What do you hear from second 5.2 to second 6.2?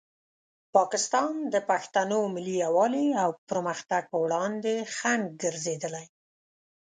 ګرځېدلی.